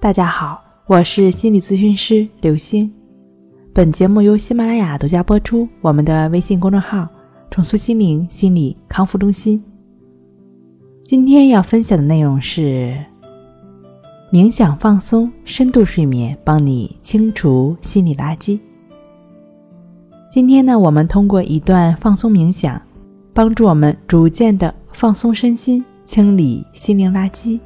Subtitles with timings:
[0.00, 2.88] 大家好，我是心理咨询师刘星。
[3.72, 5.68] 本节目由喜马拉雅独家播出。
[5.80, 7.08] 我们的微信公众号
[7.50, 9.60] “重塑心灵心理康复中心”。
[11.04, 12.96] 今天要分享的内容是
[14.32, 18.56] 冥想放松、深度睡眠，帮你清除心理垃圾。
[20.30, 22.80] 今天呢，我们通过一段放松冥想，
[23.34, 27.58] 帮助我们逐渐的放松身心，清理心灵垃圾。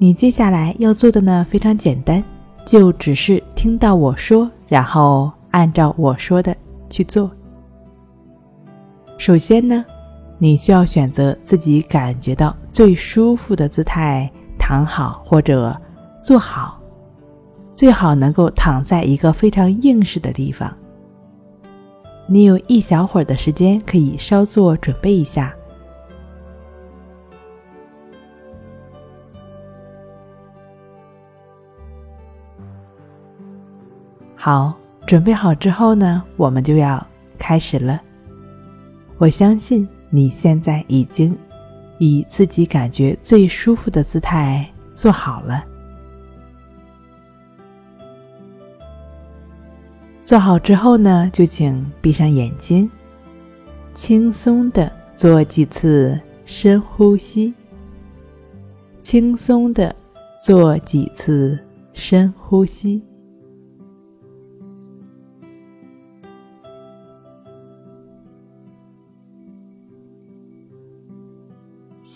[0.00, 2.22] 你接下来要做的呢，非常简单，
[2.64, 6.56] 就只是听到我说，然后按照我说的
[6.88, 7.28] 去做。
[9.18, 9.84] 首先呢，
[10.38, 15.76] 你需要选择自己感觉到最舒服的姿态，躺好或者
[16.22, 16.80] 坐好，
[17.74, 20.72] 最好能够躺在一个非常硬实的地方。
[22.28, 25.52] 你有一小会儿的时间，可以稍作准备一下。
[34.40, 34.72] 好，
[35.04, 37.04] 准备好之后呢，我们就要
[37.36, 38.00] 开始了。
[39.18, 41.36] 我相信你现在已经
[41.98, 45.64] 以自己感觉最舒服的姿态坐好了。
[50.22, 52.88] 做好之后呢，就请闭上眼睛，
[53.92, 57.52] 轻松的做几次深呼吸。
[59.00, 59.92] 轻松的
[60.40, 61.58] 做几次
[61.92, 63.02] 深呼吸。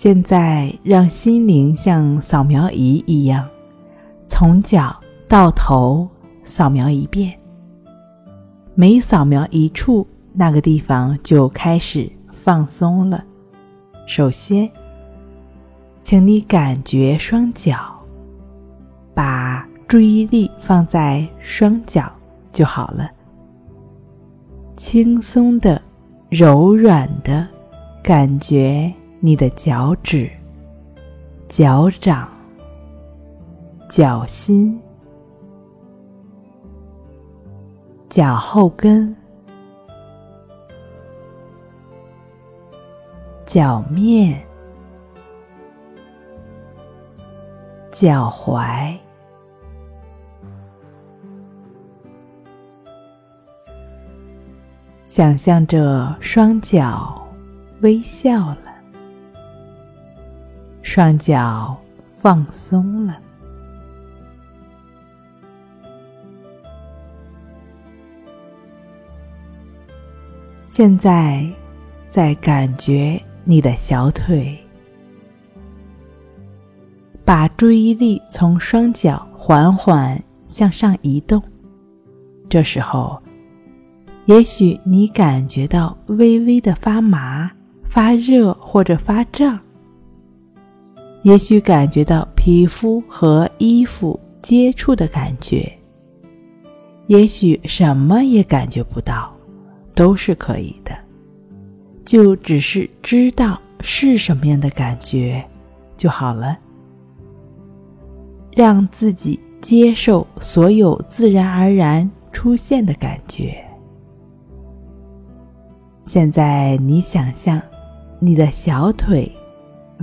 [0.03, 3.48] 现在让心灵像扫描仪一样，
[4.27, 4.92] 从脚
[5.28, 6.09] 到头
[6.44, 7.33] 扫描一遍。
[8.75, 13.25] 每扫描一处，那个地方就开始放松了。
[14.05, 14.69] 首先，
[16.03, 17.77] 请你感觉双脚，
[19.14, 22.12] 把注意力放在双脚
[22.50, 23.09] 就好了。
[24.76, 25.81] 轻松的、
[26.28, 27.47] 柔软的
[28.03, 28.93] 感觉。
[29.25, 30.28] 你的脚趾、
[31.49, 32.28] 脚掌、
[33.88, 34.77] 脚心、
[38.11, 39.15] 脚后跟、
[43.47, 44.44] 脚面、
[47.93, 48.99] 脚踝，
[55.05, 57.25] 想象着双脚
[57.82, 58.72] 微笑了。
[60.94, 61.75] 双脚
[62.10, 63.16] 放松了，
[70.66, 71.50] 现在
[72.06, 74.54] 再感觉你的小腿，
[77.25, 81.42] 把注意力从双脚缓缓向上移动。
[82.50, 83.19] 这时候，
[84.26, 87.50] 也许你感觉到微微的发麻、
[87.82, 89.58] 发热或者发胀。
[91.22, 95.72] 也许感觉到皮肤和衣服接触的感觉，
[97.06, 99.32] 也许什么也感觉不到，
[99.94, 100.93] 都是可以的。
[102.05, 105.43] 就只是知道是什么样的感觉
[105.97, 106.59] 就好了。
[108.50, 113.65] 让自己接受所有自然而然出现的感觉。
[116.03, 117.62] 现在你想象
[118.19, 119.31] 你的小腿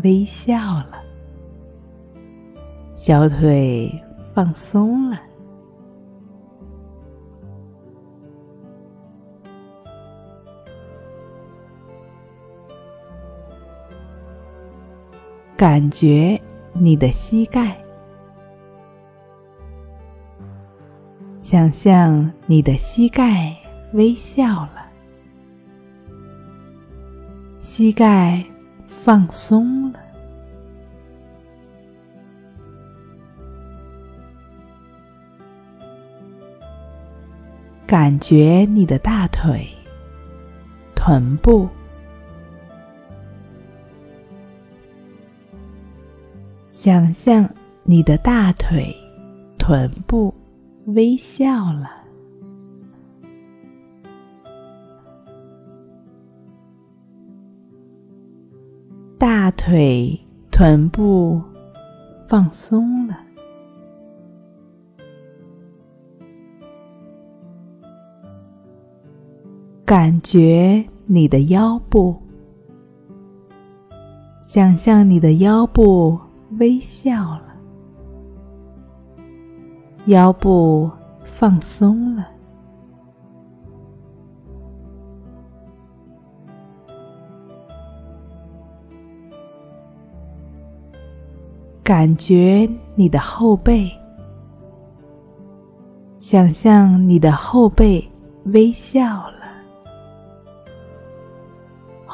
[0.01, 0.91] 微笑了。
[2.99, 3.89] 小腿
[4.33, 5.17] 放松了，
[15.55, 16.39] 感觉
[16.73, 17.73] 你的膝盖，
[21.39, 23.55] 想象你的膝盖
[23.93, 24.91] 微笑了，
[27.59, 28.43] 膝盖
[28.89, 29.88] 放松了。
[37.89, 39.67] 感觉你的大腿、
[40.93, 41.67] 臀部，
[46.67, 47.49] 想象
[47.81, 48.95] 你的大腿、
[49.57, 50.31] 臀部
[50.85, 51.89] 微笑了，
[59.17, 60.15] 大腿、
[60.51, 61.41] 臀部
[62.27, 62.98] 放松
[69.89, 72.15] 感觉你的腰部，
[74.39, 76.15] 想象你的腰部
[76.59, 77.45] 微笑了，
[80.05, 80.87] 腰部
[81.25, 82.27] 放松了，
[91.83, 93.91] 感觉你的后背，
[96.19, 98.07] 想象你的后背
[98.53, 99.38] 微笑了，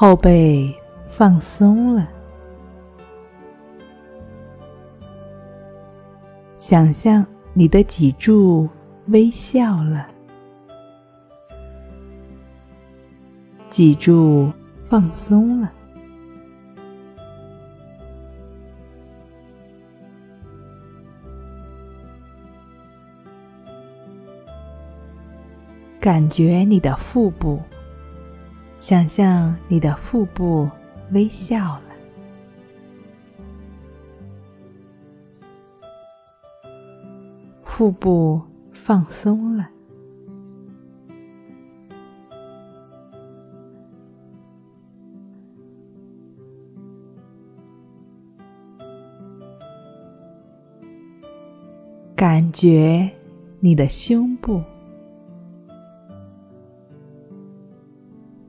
[0.07, 0.71] 后背
[1.07, 2.07] 放松了。
[6.59, 7.25] 想象
[7.55, 8.69] 你的脊柱
[9.07, 10.07] 微笑了，
[13.71, 14.53] 脊柱
[14.83, 15.71] 放松了，
[25.99, 27.59] 感觉你的腹部，
[28.87, 30.69] 想象你的腹部
[31.11, 31.81] 微笑了。
[37.63, 38.39] 腹部
[38.71, 39.67] 放松了，
[52.15, 53.09] 感觉
[53.59, 54.61] 你的胸部，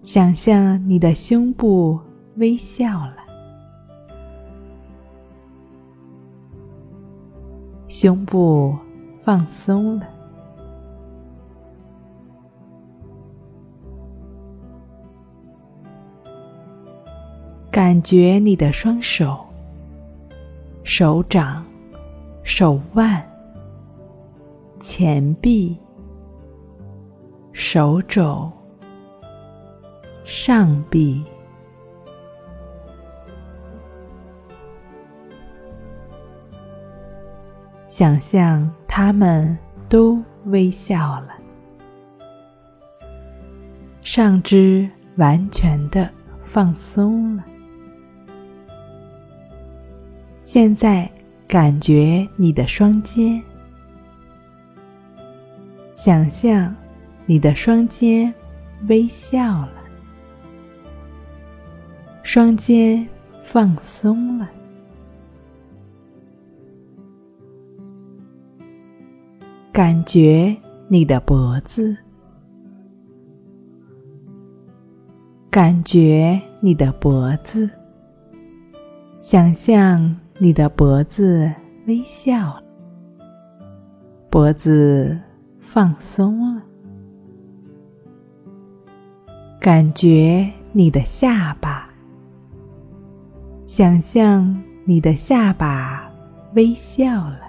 [0.07, 1.99] 想象你的胸部
[2.37, 3.17] 微笑了，
[7.89, 8.73] 胸部。
[9.25, 10.07] 放松了，
[17.73, 19.45] 感觉你的双手、
[20.85, 21.67] 手掌、
[22.45, 23.21] 手腕、
[24.79, 25.77] 前臂、
[27.51, 28.49] 手肘、
[30.27, 31.25] 上臂。
[37.87, 39.57] 想象他们
[39.89, 41.29] 都微笑了，
[44.03, 46.11] 上肢完全的
[46.43, 47.45] 放松了。
[50.43, 51.09] 现在
[51.47, 53.41] 感觉你的双肩，
[55.95, 56.75] 想象
[57.27, 58.35] 你的双肩
[58.89, 59.76] 微笑了，
[62.29, 63.07] 双肩
[63.45, 64.51] 放松了。
[69.73, 70.55] 感觉
[70.89, 71.97] 你的脖子，
[75.49, 77.71] 感觉你的脖子，
[79.21, 81.49] 想象你的脖子
[81.87, 82.61] 微笑，
[84.29, 85.17] 脖子
[85.61, 86.61] 放松了。
[89.61, 91.86] 感觉你的下巴，
[93.67, 96.09] 想象你的下巴
[96.55, 97.41] 微笑了。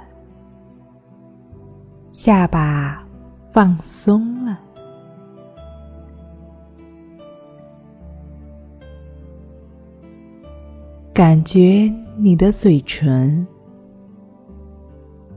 [2.09, 3.05] 下巴
[3.51, 4.57] 放松了，
[11.13, 13.45] 感觉你的嘴唇，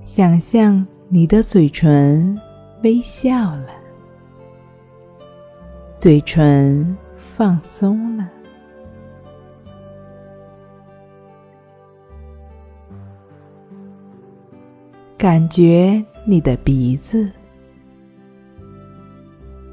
[0.00, 2.34] 想象你的嘴唇
[2.82, 3.68] 微笑了，
[5.98, 6.96] 嘴唇
[7.36, 8.26] 放松了，
[15.20, 16.02] 感觉。
[16.26, 17.30] 你的鼻子，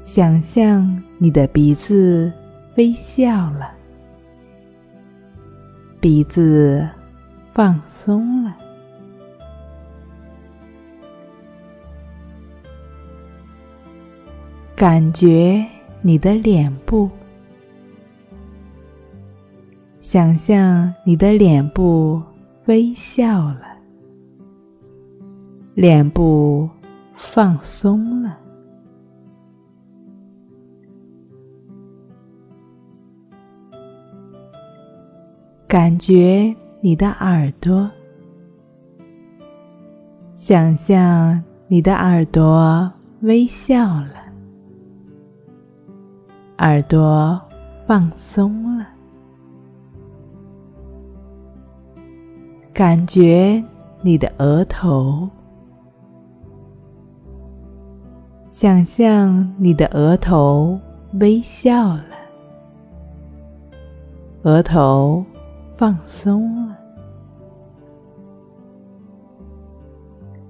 [0.00, 2.32] 想象你的鼻子
[2.76, 3.70] 微笑了，
[6.00, 6.88] 鼻子
[7.52, 8.56] 放松了，
[14.74, 15.64] 感觉
[16.00, 17.10] 你的脸部，
[20.00, 22.20] 想象你的脸部
[22.64, 23.67] 微笑了。
[25.78, 26.68] 脸部
[27.14, 28.36] 放松了，
[35.68, 37.88] 感觉你的耳朵，
[40.34, 44.16] 想象你的耳朵微笑了，
[46.56, 47.40] 耳朵
[47.86, 48.84] 放松了，
[52.74, 53.62] 感觉
[54.02, 55.30] 你的额头。
[58.60, 60.76] 想象你的额头
[61.20, 62.02] 微笑了，
[64.42, 65.24] 额头
[65.64, 66.76] 放松了，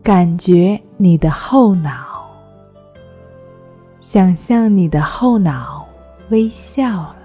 [0.02, 2.30] 感觉你的后脑，
[4.00, 5.86] 想象你的后脑
[6.30, 7.16] 微笑了，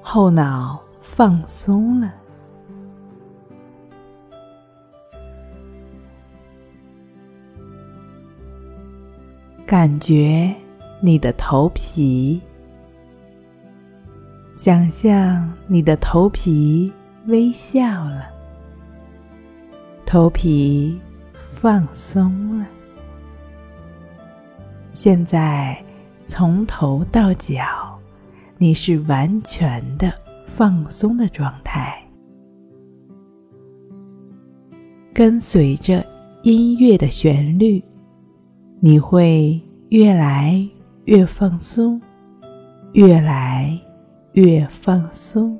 [0.00, 2.10] 后脑放松了。
[9.68, 10.50] 感觉
[10.98, 12.40] 你的头皮，
[14.54, 16.90] 想象你的头皮
[17.26, 18.30] 微笑了，
[20.06, 20.98] 头皮
[21.34, 22.66] 放松了。
[24.90, 25.76] 现在
[26.26, 27.62] 从头到脚，
[28.56, 30.10] 你是完全的
[30.46, 32.02] 放松的状态。
[35.12, 36.02] 跟随着
[36.42, 37.84] 音乐的旋律，
[38.80, 40.64] 你会越来
[41.06, 42.00] 越放松，
[42.92, 43.76] 越来
[44.32, 45.58] 越放松。